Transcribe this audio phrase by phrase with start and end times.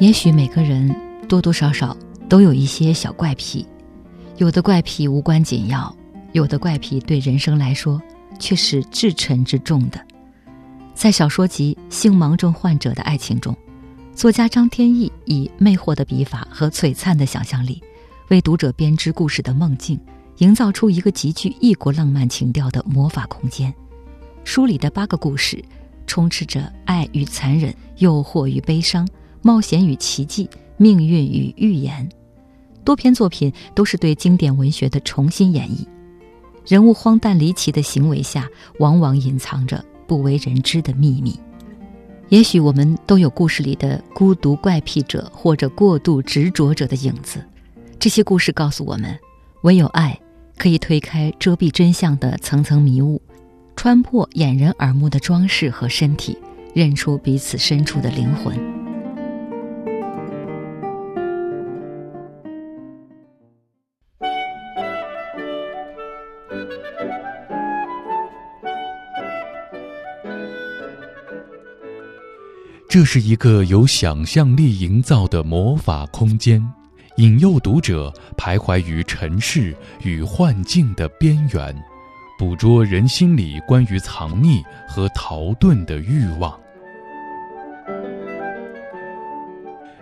[0.00, 0.94] 也许每个人
[1.28, 1.96] 多多少少
[2.28, 3.66] 都有一些小怪癖，
[4.36, 5.92] 有的怪癖无关紧要，
[6.32, 8.00] 有的怪癖对人生来说
[8.38, 10.00] 却是至沉至重的。
[10.94, 13.56] 在小说集《性盲症患者的爱情》中，
[14.14, 17.82] 作家张天翼以魅惑的笔法和璀璨的想象力，
[18.28, 19.98] 为读者编织故事的梦境，
[20.36, 23.74] 营造出一个极具异国浪漫情调的魔法空间。
[24.44, 25.60] 书里的八个故事，
[26.06, 29.04] 充斥着爱与残忍、诱惑与悲伤。
[29.42, 32.08] 冒险与奇迹，命运与预言，
[32.84, 35.86] 多篇作品都是对经典文学的重新演绎。
[36.66, 41.38] 人物荒诞离奇的行为下，往往隐藏着不为人知的秘密。
[42.28, 47.42] 也许我们都有故事里的孤独怪癖者或者过度执着者的影子。
[47.98, 49.18] 这些故事告诉我们，
[49.62, 50.18] 唯有爱
[50.58, 53.20] 可以推开遮蔽真相的层层迷雾，
[53.76, 56.36] 穿破掩人耳目的装饰和身体，
[56.74, 58.77] 认出彼此深处的灵魂。
[72.88, 76.66] 这是一个由想象力营造的魔法空间，
[77.18, 81.76] 引诱读者徘徊于尘世与幻境的边缘，
[82.38, 86.58] 捕捉人心里关于藏匿和逃遁的欲望。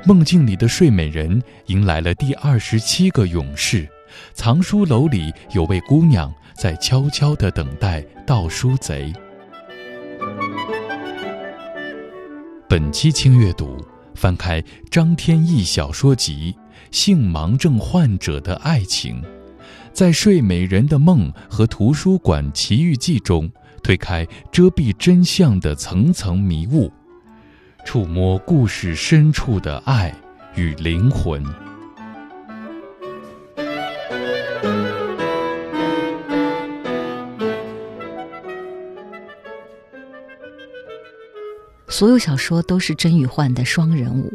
[0.04, 3.88] 梦境里的睡美人迎来了第二十七个勇士，
[4.32, 9.12] 藏书楼里有位姑娘在悄悄地等待盗书贼。
[12.68, 13.76] 本期轻阅读，
[14.16, 16.52] 翻开张天翼小说集
[16.90, 19.22] 《性盲症患者的爱情》，
[19.92, 23.48] 在睡美人的梦和图书馆奇遇记中，
[23.84, 26.92] 推开遮蔽真相的层层迷雾，
[27.84, 30.12] 触摸故事深处的爱
[30.56, 31.44] 与灵魂。
[41.96, 44.30] 所有小说都是真与幻的双人物，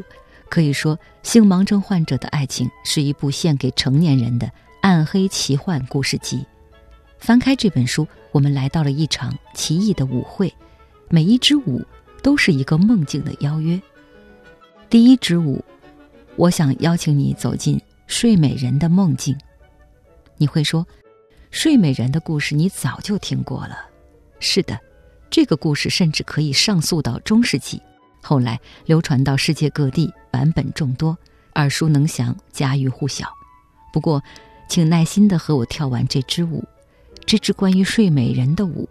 [0.49, 4.51] 可以说，《性盲症患者的爱情》是一部献给成年人的
[4.81, 6.43] 暗黑奇幻故事集。
[7.19, 10.51] 翻开这本书，我们来到了一场奇异的舞会，
[11.07, 11.79] 每一支舞
[12.23, 13.79] 都是一个梦境的邀约。
[14.89, 15.63] 第一支舞，
[16.37, 19.37] 我想邀请你走进睡美人的梦境。
[20.35, 20.83] 你会说，
[21.51, 23.85] 睡美人的故事你早就听过了。
[24.39, 24.79] 是的。
[25.31, 27.81] 这个故事甚至可以上溯到中世纪，
[28.21, 31.17] 后来流传到世界各地，版本众多，
[31.55, 33.29] 耳熟能详，家喻户晓。
[33.93, 34.21] 不过，
[34.67, 36.61] 请耐心的和我跳完这支舞，
[37.25, 38.89] 这支关于睡美人的舞，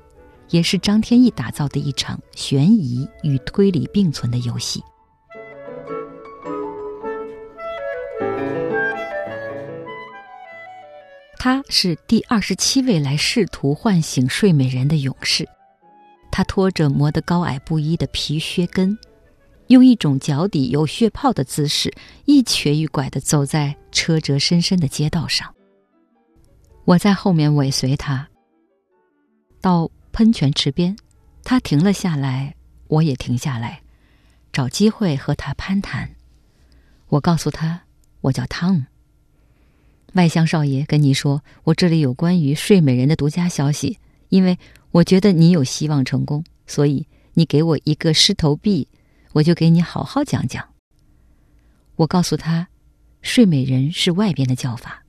[0.48, 4.82] 也是张天翼打造的一场悬疑与推理并存的游戏。
[11.38, 15.46] 他是第二十七位来试图唤醒睡美人的勇士。
[16.40, 18.96] 他拖着磨得高矮不一的皮靴跟，
[19.66, 21.92] 用一种脚底有血泡的姿势，
[22.24, 25.54] 一瘸一拐地走在车辙深深的街道上。
[26.86, 28.26] 我在后面尾随他。
[29.60, 30.96] 到喷泉池边，
[31.44, 32.54] 他停了下来，
[32.86, 33.82] 我也停下来，
[34.50, 36.10] 找机会和他攀谈。
[37.08, 37.82] 我告诉他，
[38.22, 38.84] 我叫汤姆。
[40.14, 43.98] 外乡少爷跟你说，我这里有关于睡美人的独家消息，
[44.30, 44.58] 因为。
[44.92, 48.88] 我觉得你有希望成功，所以你给我一个狮头币，
[49.34, 50.70] 我就给你好好讲讲。
[51.94, 52.66] 我告诉他，
[53.22, 55.04] 睡美人是外边的叫法，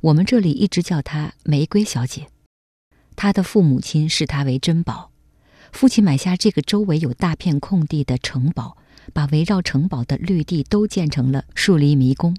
[0.00, 2.28] 我们这里一直叫她玫瑰小姐。
[3.14, 5.10] 她的父母亲视她为珍宝，
[5.70, 8.78] 父亲买下这个周围有大片空地的城堡，
[9.12, 12.34] 把围绕城堡的绿地都建成了树篱迷宫。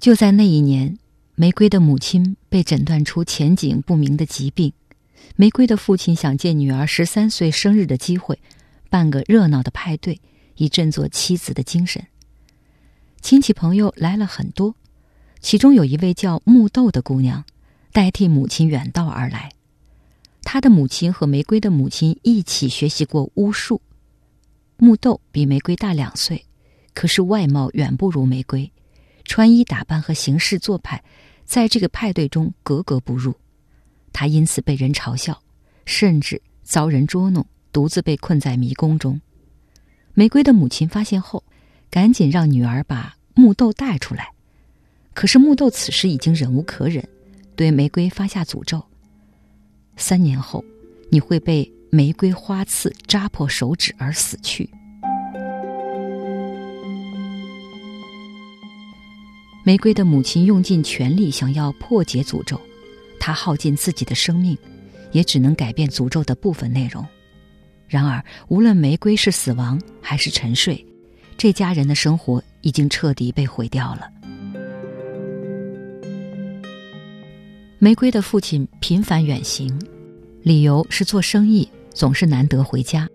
[0.00, 0.98] 就在那一年，
[1.36, 4.72] 玫瑰的母亲被诊断出前景不明的疾病。
[5.36, 8.38] 玫瑰的父亲想借女儿十三岁生日的机会，
[8.88, 10.20] 办个热闹的派对，
[10.56, 12.06] 以振作妻子的精神。
[13.22, 14.74] 亲戚朋友来了很多，
[15.40, 17.44] 其中有一位叫木豆的姑娘，
[17.92, 19.52] 代替母亲远道而来。
[20.42, 23.80] 她的母亲和玫瑰的母亲一起学习过巫术。
[24.76, 26.46] 木豆比玫瑰大两岁，
[26.94, 28.72] 可是外貌远不如玫瑰，
[29.24, 31.02] 穿衣打扮和行事做派，
[31.44, 33.34] 在这个派对中格格不入。
[34.12, 35.42] 他因此被人嘲笑，
[35.86, 39.20] 甚至遭人捉弄，独自被困在迷宫中。
[40.14, 41.42] 玫瑰的母亲发现后，
[41.90, 44.32] 赶紧让女儿把木豆带出来。
[45.14, 47.06] 可是木豆此时已经忍无可忍，
[47.56, 48.82] 对玫瑰发下诅咒：
[49.96, 50.64] 三年后，
[51.10, 54.68] 你会被玫瑰花刺扎破手指而死去。
[59.62, 62.60] 玫瑰的母亲用尽全力想要破解诅咒，
[63.20, 64.58] 他耗尽自己的生命，
[65.12, 67.06] 也只能改变诅咒的部分内容。
[67.86, 70.84] 然而，无论玫瑰是死亡还是沉睡，
[71.36, 74.10] 这家人的生活已经彻底被毁掉了。
[77.78, 79.70] 玫瑰的父亲频繁远行，
[80.42, 83.08] 理由是做生意总是难得回家。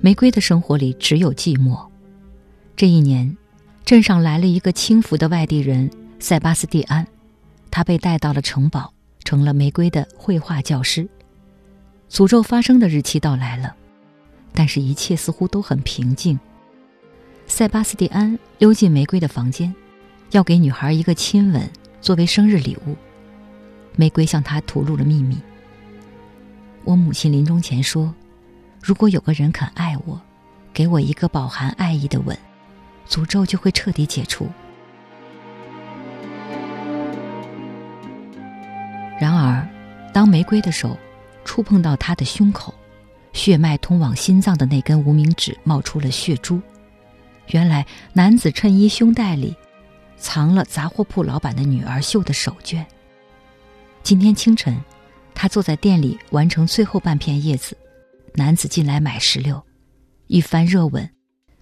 [0.00, 1.78] 玫瑰的生活里只有寂寞。
[2.74, 3.36] 这一年，
[3.84, 7.06] 镇上来了一个轻浮的外地人塞巴斯蒂安，
[7.70, 8.90] 他被带到了城堡，
[9.24, 11.08] 成了玫瑰的绘画教师。
[12.08, 13.74] 诅咒发生的日期到来了，
[14.52, 16.38] 但是一切似乎都很平静。
[17.46, 19.74] 塞巴斯蒂安溜进玫瑰的房间，
[20.30, 21.68] 要给女孩一个亲吻
[22.00, 22.96] 作为生日礼物。
[23.96, 25.38] 玫瑰向他吐露了秘密。
[26.84, 28.14] 我母亲临终前说
[28.82, 30.20] ：“如果有个人肯爱我，
[30.72, 32.36] 给我一个饱含爱意的吻，
[33.08, 34.48] 诅咒就会彻底解除。”
[40.20, 40.98] 当玫瑰的手
[41.46, 42.74] 触碰到他的胸口，
[43.32, 46.60] 血脉通往心脏的那根无名指冒出了血珠。
[47.52, 49.56] 原来，男子衬衣胸带里
[50.18, 52.84] 藏了杂货铺老板的女儿绣的手绢。
[54.02, 54.78] 今天清晨，
[55.34, 57.74] 他坐在店里完成最后半片叶子。
[58.34, 59.58] 男子进来买石榴，
[60.26, 61.08] 一番热吻，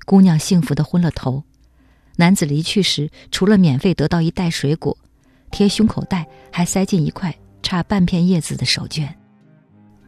[0.05, 1.41] 姑娘幸福的昏了头。
[2.17, 4.99] 男子离去时，除了免费得到一袋水果，
[5.53, 7.33] 贴胸口袋还塞进一块
[7.69, 9.07] 差半片叶子的手绢。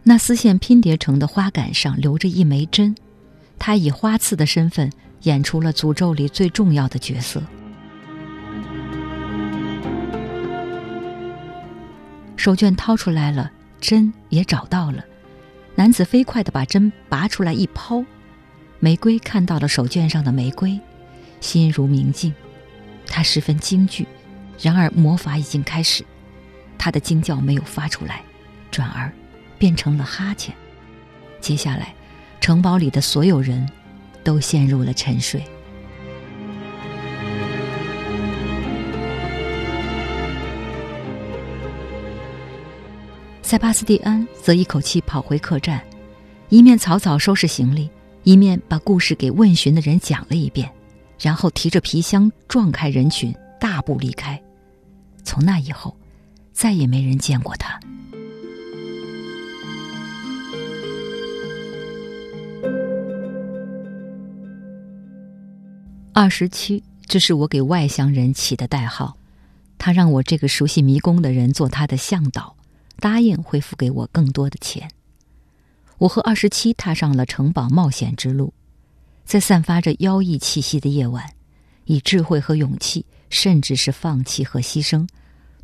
[0.02, 2.96] 那丝线拼叠成的花杆上留着一枚针，
[3.58, 4.90] 他以花刺的身份
[5.24, 7.42] 演出了诅咒里最重要的角色。
[12.34, 15.04] 手绢掏出来了，针也找到了。
[15.74, 18.02] 男子飞快地把针拔出来一抛，
[18.78, 20.80] 玫瑰看到了手绢上的玫瑰，
[21.42, 22.32] 心如明镜。
[23.06, 24.08] 他十分惊惧，
[24.58, 26.02] 然而魔法已经开始。
[26.80, 28.22] 他的惊叫没有发出来，
[28.70, 29.12] 转而
[29.58, 30.54] 变成了哈欠。
[31.38, 31.94] 接下来，
[32.40, 33.68] 城堡里的所有人
[34.24, 35.44] 都陷入了沉睡。
[43.42, 45.78] 塞巴斯蒂安则一口气跑回客栈，
[46.48, 47.90] 一面草草收拾行李，
[48.22, 50.72] 一面把故事给问询的人讲了一遍，
[51.20, 54.40] 然后提着皮箱撞开人群，大步离开。
[55.22, 55.94] 从那以后，
[56.60, 57.80] 再也没人见过他。
[66.12, 69.16] 二十七，这是我给外乡人起的代号，
[69.78, 72.54] 他让我这个熟悉迷宫的人做他的向导。
[72.98, 74.86] 答应会付给我更多的钱。
[75.96, 78.52] 我和二十七踏上了城堡冒险之路，
[79.24, 81.24] 在散发着妖异气息的夜晚，
[81.86, 85.08] 以智慧和勇气，甚至是放弃和牺牲，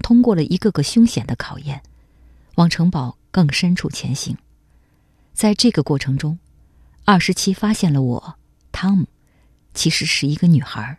[0.02, 1.82] 通过了一个个凶险的考验，
[2.56, 4.37] 往城堡更深处前行。
[5.32, 6.38] 在这个过程中，
[7.04, 8.34] 二十七发现了我，
[8.72, 9.06] 汤姆，
[9.75, 10.98] 其实是一个女孩，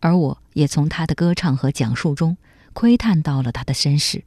[0.00, 2.36] 而我也从她的歌唱和讲述中
[2.72, 4.24] 窥探到了她的身世。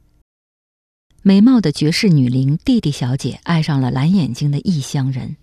[1.22, 5.36] 美貌的绝世女伶弟弟小姐爱上了蓝眼睛的异乡人，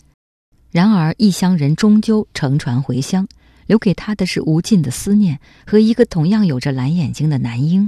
[0.72, 3.28] 然而异乡人终究乘船回乡，
[3.68, 7.88] 留给她的是无尽的思念和一个同样有着蓝眼睛的男婴。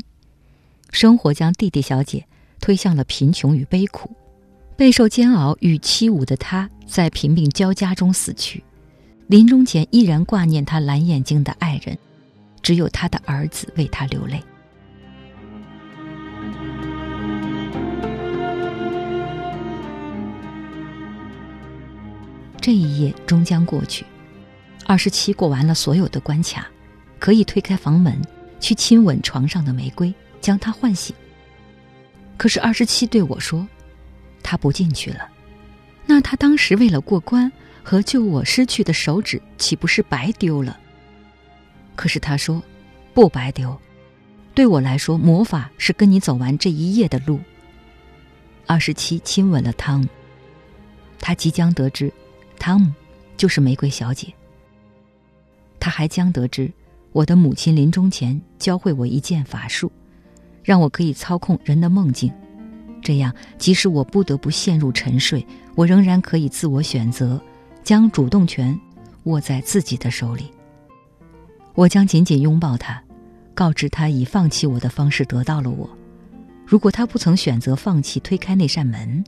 [0.91, 2.25] 生活将弟弟小姐
[2.59, 4.09] 推向了贫穷与悲苦，
[4.75, 8.63] 备受煎熬与欺侮的她在贫病交加中死去，
[9.27, 11.97] 临终前依然挂念她蓝眼睛的爱人，
[12.61, 14.41] 只有她的儿子为她流泪。
[22.59, 24.05] 这一夜终将过去，
[24.85, 26.67] 二十七过完了所有的关卡，
[27.19, 28.19] 可以推开房门
[28.59, 30.13] 去亲吻床上的玫瑰，
[30.47, 31.13] 将他唤醒。
[32.37, 33.67] 可是二十七对我说
[34.41, 35.27] ：“他不进去了。”
[36.07, 37.51] 那他当时为了过关
[37.83, 40.79] 和救我失去的手指，岂不是白丢了？
[41.97, 42.63] 可是他说
[43.13, 43.77] ：“不白丢，
[44.55, 47.41] 对我来说，魔法是跟你走完这一夜的路。”
[48.65, 50.07] 二十七亲吻了汤姆，
[51.19, 52.09] 他即将得知。
[52.57, 52.93] 汤姆，
[53.35, 54.33] 就是玫瑰小姐。
[55.77, 56.71] 他还将得知，
[57.11, 59.91] 我的母亲临终前教会我一件法术，
[60.67, 62.29] 让我可以操控人的梦境，
[63.01, 67.41] 这样即使我不得不陷入沉睡，我仍然可以自我选择，
[67.85, 68.77] 将主动权
[69.23, 70.51] 握在自己的手里。
[71.73, 73.01] 我将紧紧拥抱他，
[73.53, 75.89] 告知他以放弃我的方式得到了我。
[76.65, 79.23] 如果他不曾选择放弃，推开那扇门，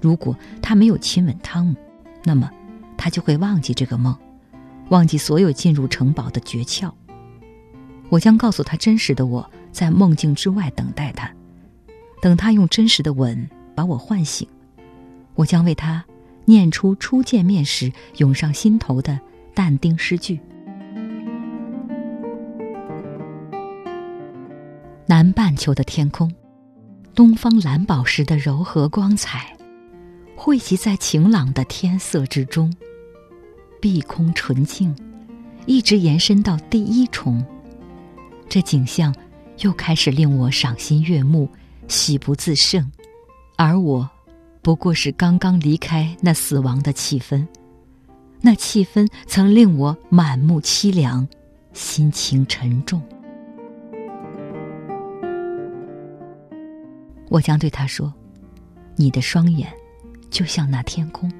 [0.00, 1.74] 如果他没有亲吻汤姆。
[2.22, 2.48] 那么，
[2.96, 4.16] 他就会忘记这个梦，
[4.90, 6.88] 忘记所有进入城堡的诀窍。
[8.10, 11.28] 我将告诉他真实的我在梦境之外等待他，
[12.20, 14.46] 等他用真实的吻把我唤醒。
[15.34, 16.04] 我将为他
[16.44, 19.18] 念出初见面时涌上心头的
[19.54, 20.38] 但丁诗句。
[25.06, 26.32] 南半球的天空，
[27.14, 29.56] 东方蓝宝石的柔和光彩，
[30.36, 32.72] 汇集在晴朗的天色之中。
[33.80, 34.94] 碧空纯净，
[35.66, 37.44] 一直延伸到第一重。
[38.48, 39.14] 这景象
[39.58, 41.48] 又开始令我赏心悦目，
[41.88, 42.90] 喜不自胜。
[43.56, 44.08] 而我，
[44.60, 47.46] 不过是刚刚离开那死亡的气氛，
[48.40, 51.28] 那气氛曾令我满目凄凉，
[51.72, 53.00] 心情沉重。
[57.28, 58.12] 我将对他说
[58.96, 59.72] ：“你的双眼，
[60.28, 61.32] 就像那天空。”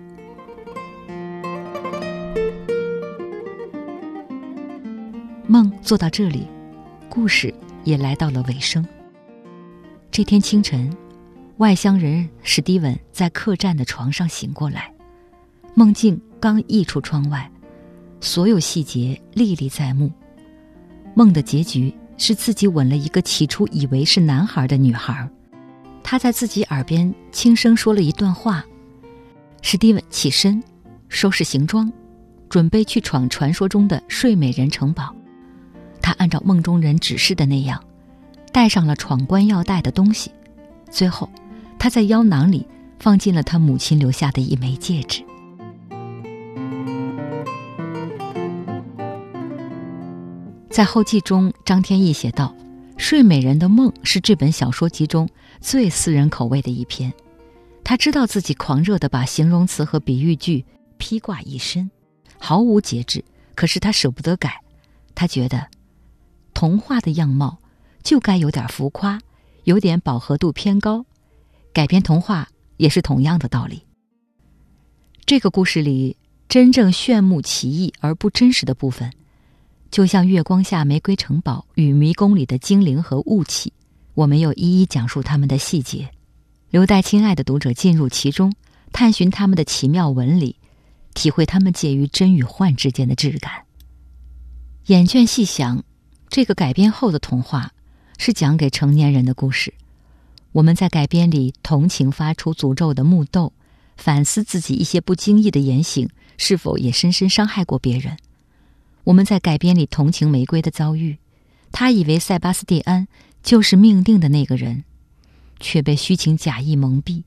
[5.47, 6.47] 梦做到这里，
[7.11, 7.52] 故事
[7.85, 8.87] 也来到了尾声。
[10.11, 10.95] 这天清晨，
[11.57, 14.93] 外乡人史蒂文在客栈的床上醒过来，
[15.75, 17.51] 梦境刚溢出窗外，
[18.21, 20.11] 所有细节历历在目。
[21.15, 25.29] 梦的结局是自己吻了一个起初以为是男孩的女孩。
[26.03, 28.65] 他在自己耳边轻声说了一段话，
[29.62, 30.62] 史蒂文起身，
[31.09, 31.91] 收拾行装，
[32.49, 35.15] 准备去闯传说中的睡美人城堡。
[36.02, 37.82] 他按照梦中人指示的那样，
[38.52, 40.30] 带上了闯关要带的东西。
[40.90, 41.30] 最后，
[41.78, 42.66] 他在腰囊里
[42.99, 45.25] 放进了他母亲留下的一枚戒指。
[50.68, 52.54] 在后记中，张天翼写道。
[53.04, 55.28] 《睡美人的梦》是这本小说集中
[55.61, 57.12] 最私人口味的一篇。
[57.82, 60.64] 他知道自己狂热地把形容词和比喻句
[60.99, 61.90] 披挂一身，
[62.38, 63.25] 毫无节制。
[63.56, 64.61] 可是他舍不得改，
[65.16, 65.66] 他觉得，
[66.54, 67.59] 童话的样貌
[68.02, 69.21] 就该有点浮夸，
[69.64, 71.04] 有点饱和度偏高。
[71.73, 73.82] 改编童话也是同样的道理。
[75.25, 76.16] 这个故事里
[76.49, 79.11] 真正炫目奇异而不真实的部分。
[79.90, 83.73] 就像月光下玫瑰城堡与迷宫里的精灵和雾气，
[84.14, 86.09] 我没有一一讲述他们的细节，
[86.71, 88.54] 留待亲爱的读者进入其中，
[88.90, 90.56] 探寻他们的奇妙纹理，
[91.12, 93.64] 体会他们介于真与幻之间的质感。
[94.87, 95.85] 眼倦细想，
[96.33, 97.75] 这个改编后的童话
[98.17, 99.75] 是讲给成年人的故事。
[100.53, 103.53] 我们在改编里同情发出诅咒的木豆，
[103.99, 106.09] 反思自己一些不经意的言行
[106.39, 108.17] 是否也深深伤害过别人。
[109.05, 111.19] 我们在改编里同情玫瑰的遭遇，
[111.71, 113.07] 他以为塞巴斯蒂安
[113.43, 114.85] 就是命定的那个人，
[115.61, 117.25] 却被虚情假意蒙蔽。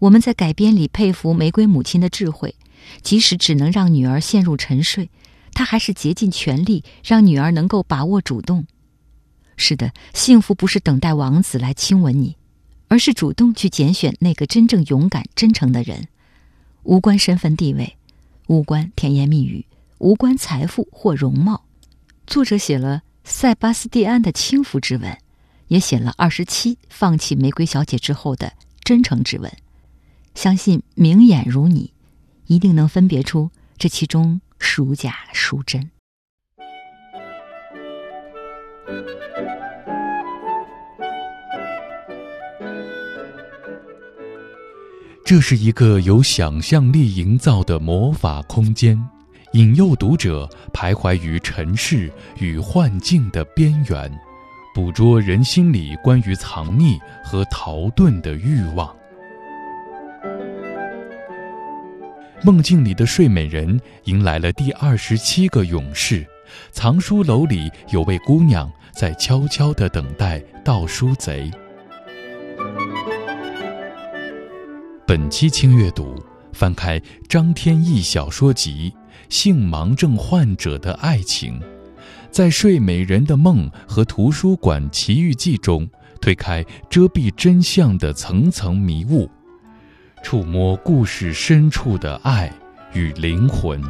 [0.00, 2.54] 我们在改编里佩服玫瑰母亲的智慧，
[3.00, 5.08] 即使只能让女儿陷入沉睡，
[5.54, 8.66] 他还是竭尽全力让女儿能够把握主动。
[9.56, 12.36] 是的，幸福不是等待王子来亲吻你，
[12.88, 16.08] 而是主动去拣选那个真正勇敢、真诚的人，
[16.82, 17.96] 无关身份地位，
[18.48, 19.64] 无关甜言蜜语。
[19.98, 21.64] 无关财富或容貌，
[22.26, 25.16] 作者写了塞巴斯蒂安的轻浮之吻，
[25.68, 29.52] 也写了二十七放弃玫瑰小姐之后的真诚之吻。
[30.34, 31.92] 相信明眼如你，
[32.48, 35.90] 一定能分别出这其中孰假孰真。
[45.24, 48.96] 这是一个由想象力营造的魔法空间。
[49.52, 54.10] 引诱读者徘徊于尘世与幻境的边缘，
[54.74, 58.96] 捕捉人心里关于藏匿和逃遁的欲望。
[62.44, 66.26] 梦境里的睡美人迎来了第二十七个勇士，
[66.72, 71.48] 藏书楼里有位姑娘在悄悄地等待盗书贼。
[75.06, 76.20] 本期轻阅读，
[76.52, 78.92] 翻开张天翼小说集。
[79.28, 81.58] 性盲症患者的爱情，
[82.30, 85.88] 在《睡美人的梦》和《图书馆奇遇记》中
[86.20, 89.30] 推开遮蔽真相的层层迷雾，
[90.22, 92.50] 触摸故事深处的爱
[92.94, 93.82] 与灵魂。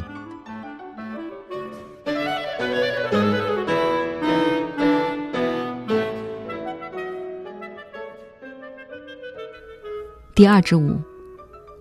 [10.35, 10.99] 第二支舞，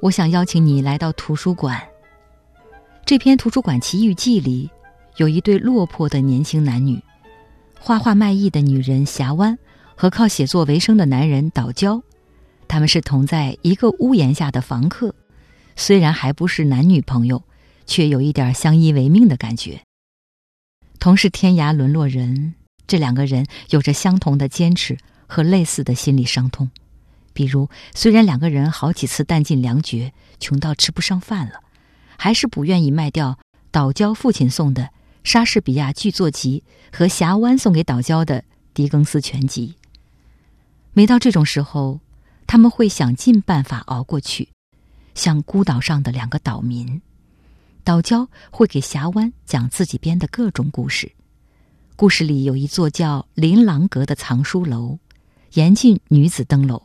[0.01, 1.83] 我想邀请你来到图书馆。
[3.05, 4.71] 这篇《图书馆奇遇记》里，
[5.17, 7.03] 有一对落魄的年轻男女，
[7.81, 9.59] 画画卖艺的女人霞湾
[9.97, 12.01] 和靠写作为生的男人岛礁，
[12.73, 15.15] 他们是同在一个屋檐下的房客，
[15.77, 17.43] 虽然还不是男女朋友，
[17.85, 19.83] 却有一点相依为命的感觉。
[20.99, 22.55] 同是天涯沦落人，
[22.87, 26.71] 这两个人有着相同的坚持和类似的心理伤痛。
[27.35, 31.61] 比如，虽然两个人好几次弹尽粮绝，穷到吃不上饭了，
[32.17, 33.39] 还是不愿意卖掉
[33.71, 34.89] 岛礁父亲送的
[35.25, 39.75] 莎士比亚剧作集和峡湾送给岛礁的狄更斯全集。
[40.95, 42.01] 每到这种时候，
[42.47, 44.49] 他们会想尽办法熬过去，
[45.15, 47.01] 像孤岛上的两个岛民。
[47.85, 51.13] 岛礁会给峡湾讲自己编的各种故事。
[51.97, 54.99] 故事里有一座叫琳琅阁的藏书楼，
[55.55, 56.83] 严禁女子登楼。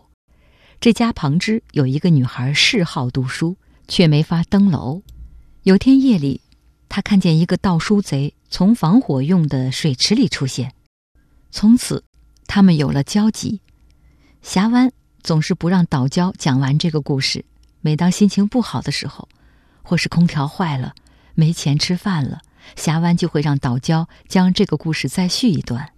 [0.80, 5.02] 这家旁支有一个女孩嗜好读书，却没法登楼。
[5.64, 6.42] 有天夜里，
[6.88, 10.74] 她看见一个盗书贼从防火用的水池里出现，
[11.52, 12.04] 从此
[12.46, 13.62] 他们有了交集。
[14.42, 14.92] 峡湾
[15.27, 17.43] 总是不让岛礁讲完这个故事。
[17.81, 19.27] 每当心情不好的时候，
[19.84, 20.96] 或是空调坏了、
[21.36, 22.39] 没钱吃饭了，
[22.77, 25.91] 峡湾就会让岛礁将这个故事再续一段。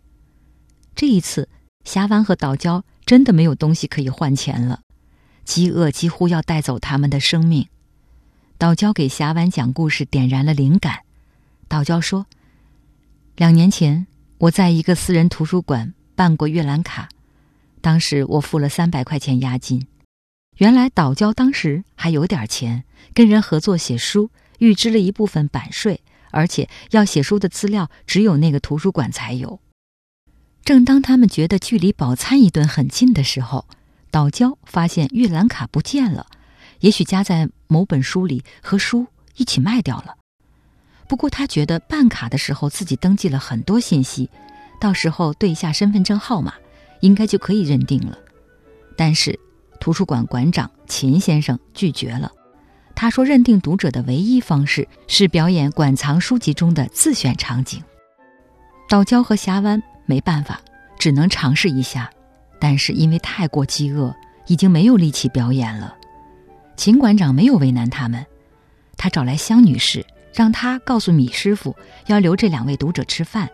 [0.95, 1.47] 这一次，
[1.83, 2.81] 峡湾和岛礁。
[3.05, 4.81] 真的没有东西可以换钱了，
[5.43, 7.67] 饥饿几乎要带走他们的生命。
[8.59, 10.99] 岛礁给峡湾讲故事点燃了灵感。
[11.67, 12.27] 岛礁说
[13.35, 14.05] ：“两年前
[14.37, 17.09] 我在一个私人图书馆办过阅览卡，
[17.81, 19.87] 当时我付了三百块钱押金。
[20.57, 22.83] 原来岛礁当时还有点钱，
[23.13, 29.59] 跟人合作写书，预支了一部分版税，而且要写书的资料只有那个图书馆才有。”
[30.65, 33.65] 正当他们觉得距离饱餐一顿很近的时候，
[34.11, 36.27] 岛礁发现阅览卡不见了，
[36.81, 39.07] 也许夹在某本书里，和书
[39.37, 40.17] 一起卖掉了。
[41.07, 44.29] 不过他觉得办卡的时候自己登记了很多信息，
[44.79, 46.53] 到时候对一下身份证号码，
[47.01, 48.17] 应该就可以认定了。
[48.95, 49.39] 但是
[49.79, 52.31] 图书馆馆长秦先生拒绝了，
[52.95, 57.83] 他说认定读者的唯一方式是表演馆藏书籍中的自选场景。
[58.87, 59.81] 岛礁和峡湾。
[60.05, 60.59] 没办法，
[60.97, 62.09] 只能尝试一下，
[62.59, 64.11] 但是因为太过饥饿，
[64.47, 65.95] 已经没有力气表演了。
[66.75, 68.25] 秦馆长没有为难他们，
[68.97, 71.75] 他找来香女士，让她告诉米师傅
[72.07, 73.47] 要留这两位读者吃饭。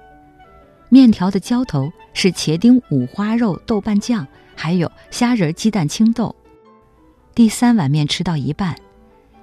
[0.95, 6.33] 面条的浇头是茄丁五花肉豆瓣酱，还有虾仁鸡蛋青豆。
[7.33, 8.73] 第三碗面吃到一半，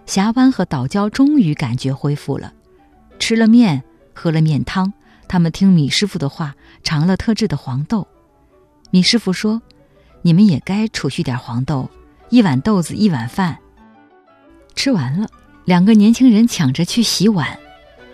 [0.07, 2.55] 峡湾和岛礁终于感觉恢复了，
[3.19, 3.83] 吃了面，
[4.15, 4.91] 喝了面汤。
[5.29, 8.09] 他们听米师傅的话，尝了特制的黄豆。
[8.91, 9.61] 米师傅说
[10.25, 11.91] ：“你们也该储蓄点黄豆，
[12.31, 13.59] 一碗豆子一碗饭。”
[14.75, 15.29] 吃完了，
[15.67, 17.47] 两个年轻人抢着去洗碗，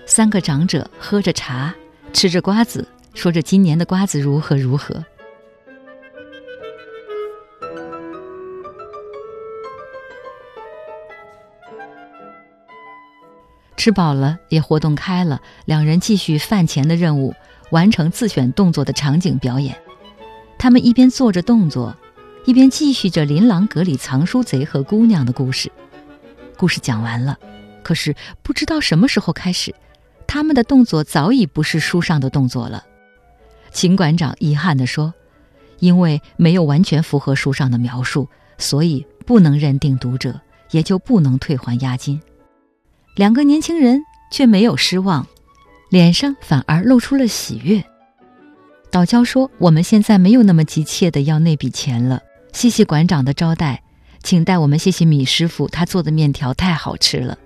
[0.07, 1.73] 三个长者喝着茶，
[2.13, 5.05] 吃着瓜子，说着今年的瓜子如何如何。
[13.77, 17.35] 吃饱了，也活动开了，两人继续饭前的任务，
[17.71, 19.81] 完成自选动作的场景表演。
[20.59, 21.97] 他们一边做着动作，
[22.45, 25.71] 一边继续着琳琅阁里藏书贼和姑娘的故事。
[26.57, 27.39] 故事讲完了，
[27.85, 29.75] 可是不知道什么时候开始，
[30.27, 32.85] 他们的动作早已不是书上的动作了。
[33.73, 35.13] 秦馆长遗憾地说
[35.81, 38.29] ：“因为没有完全符合书上的描述，
[38.59, 42.21] 所以不能认定读者，也就不能退还押金。”
[43.17, 44.01] 两个年轻人
[44.31, 45.27] 却没有失望，
[45.91, 47.85] 脸上反而露出了喜悦。
[48.91, 53.83] 岛礁说：“我们现在没有那么急切的要那笔钱了，谢谢馆长的招待，
[54.23, 57.37] 请代我们谢谢米师傅，他做的面条太好吃了。”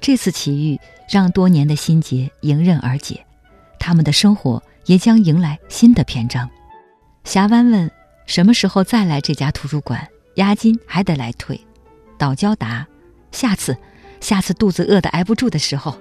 [0.00, 3.24] 这次奇遇让多年的心结迎刃而解，
[3.78, 6.50] 他们的生活也将迎来新的篇章。
[7.22, 7.88] 峡湾问
[8.26, 10.04] ：“什么时候再来这家图书馆？
[10.34, 11.60] 押金还得来退？”
[12.18, 12.84] 岛礁答
[13.30, 13.76] ：“下次。”
[14.20, 15.96] 下次肚子饿得挨不住的时候，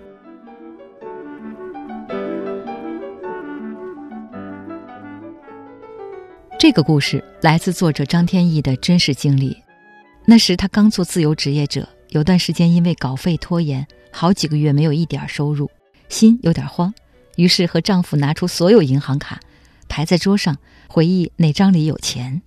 [6.58, 9.56] 这个故事来自作者张天翼的真实经历。
[10.26, 15.70] 那时他刚做自由职业者，有段时间因为稿费拖延，好几个月没有一点收入，
[16.10, 16.92] 心有点慌。
[17.40, 19.40] 于是和丈夫拿出所有银行卡，
[19.88, 20.58] 排在桌上，
[20.90, 22.42] 回忆哪张里有钱。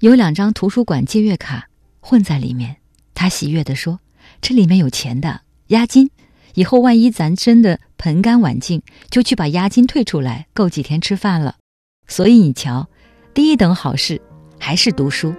[0.00, 2.76] 有两张图书馆借阅卡混在里面，
[3.14, 4.00] 他喜悦地说。
[4.42, 6.10] 这里面有钱的押金，
[6.52, 11.56] 以后万一咱真的盆干碗净，就去把押金退出来，够几天吃饭了。
[12.06, 12.86] 所以你瞧，
[13.32, 14.20] 第一等好事
[14.60, 15.34] 还是读书。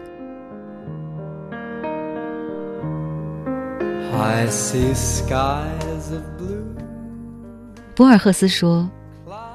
[7.99, 8.89] 博尔赫斯说：“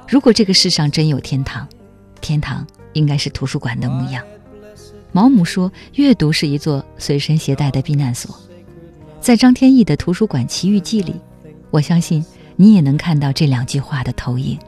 [0.06, 1.66] 如果这个世上真有天堂，
[2.20, 4.22] 天堂应该是图书馆的模样。”
[5.12, 8.38] 毛姆说：“阅读是一座随身携带的避难所。”
[9.18, 11.14] 在张天翼的《图书馆奇遇记》里，
[11.70, 12.22] 我相信
[12.54, 14.58] 你也能看到这两句话的投影。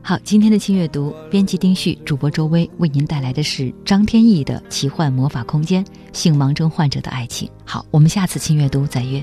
[0.00, 7.46] 好，今天的轻阅读，编辑丁旭，主播周薇，为您带来的是张天翼的奇幻魔法空间——性盲症患者的爱情。
[7.62, 9.22] 好，我们下次轻阅读再约。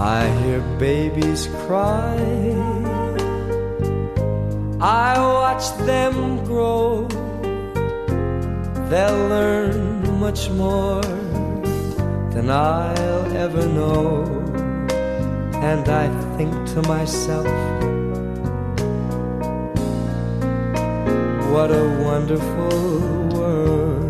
[0.00, 2.16] I hear babies cry.
[4.80, 7.06] I watch them grow.
[8.88, 11.02] They'll learn much more
[12.32, 14.24] than I'll ever know.
[15.60, 16.08] And I
[16.38, 17.46] think to myself,
[21.52, 24.09] what a wonderful world.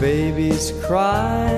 [0.00, 1.48] babies cry.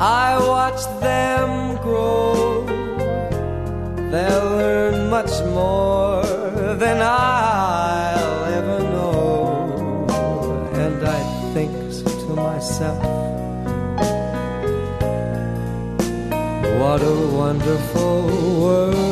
[0.00, 2.64] I watch them grow.
[4.10, 6.24] They'll learn much more
[6.76, 10.06] than I'll ever know.
[10.74, 11.20] And I
[11.52, 13.02] think to myself,
[16.80, 18.26] what a wonderful
[18.60, 19.11] world.